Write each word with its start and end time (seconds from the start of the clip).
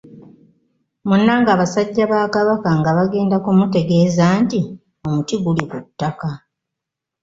Munnange 1.07 1.49
abasajja 1.55 2.03
bakabaka 2.11 2.69
nga 2.79 2.91
bagenda 2.97 3.35
bamutegeeza 3.43 4.25
nti 4.43 4.59
omuti 5.05 5.35
guli 5.43 5.63
kuttaka. 5.71 6.29